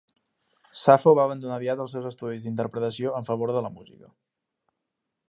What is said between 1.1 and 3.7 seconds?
va abandonar aviat els seus estudis d'interpretació en favor de